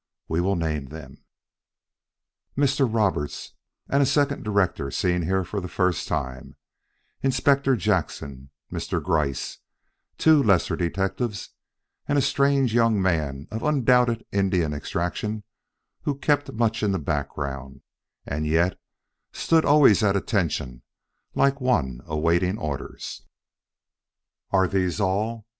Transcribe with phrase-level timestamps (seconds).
[0.27, 1.19] We will name them:
[2.57, 2.91] Mr.
[2.91, 3.53] Roberts
[3.87, 6.55] and a second director seen here for the first time,
[7.21, 8.99] Inspector Jackson, Mr.
[8.99, 9.59] Gryce,
[10.17, 11.51] two lesser detectives,
[12.07, 15.43] and a strange young man of undoubted Indian extraction
[16.01, 17.81] who kept much in the background
[18.25, 18.79] and yet
[19.31, 20.81] stood always at attention
[21.35, 23.27] like one awaiting orders.
[24.49, 25.45] Are these all?